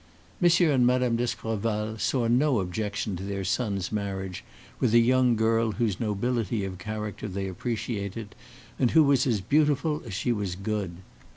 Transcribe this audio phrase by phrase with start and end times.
[0.41, 0.49] M.
[0.67, 1.15] and Mme.
[1.15, 4.43] d'Escorval saw no objection to their son's marriage
[4.79, 8.33] with a young girl whose nobility of character they appreciated,
[8.79, 10.95] and who was as beautiful as she was good.